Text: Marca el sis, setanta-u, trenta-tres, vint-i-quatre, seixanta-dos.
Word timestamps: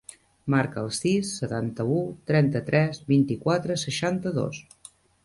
Marca 0.51 0.79
el 0.85 0.87
sis, 0.99 1.33
setanta-u, 1.41 1.97
trenta-tres, 2.31 3.03
vint-i-quatre, 3.13 3.77
seixanta-dos. 3.83 4.65